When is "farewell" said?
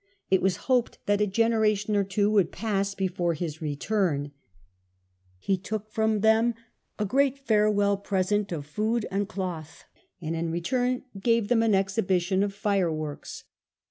7.37-8.01